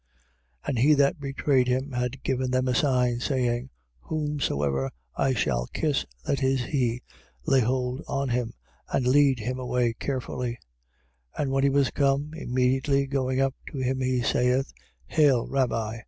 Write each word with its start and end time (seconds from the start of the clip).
14:44. 0.63 0.69
And 0.69 0.79
he 0.79 0.93
that 0.95 1.19
betrayed 1.19 1.67
him 1.67 1.91
had 1.91 2.23
given 2.23 2.49
them 2.49 2.67
a 2.67 2.73
sign, 2.73 3.19
saying: 3.19 3.69
Whomsoever 3.99 4.89
I 5.15 5.35
shall 5.35 5.67
kiss, 5.73 6.07
that 6.25 6.41
is 6.41 6.63
he. 6.63 7.03
Lay 7.45 7.59
hold 7.59 8.01
on 8.07 8.29
him: 8.29 8.53
and 8.91 9.05
lead 9.05 9.37
him 9.37 9.59
away 9.59 9.93
carefully. 9.93 10.57
14:45. 11.37 11.41
And 11.43 11.51
when 11.51 11.63
he 11.65 11.69
was 11.69 11.91
come, 11.91 12.31
immediately 12.33 13.05
going 13.05 13.39
up 13.39 13.53
to 13.67 13.77
him 13.77 13.99
he 13.99 14.23
saith: 14.23 14.73
Hail, 15.05 15.47
Rabbi! 15.47 15.99